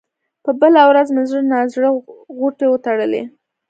[0.43, 1.89] په بله ورځ مې زړه نا زړه
[2.37, 3.23] غوټې وتړلې.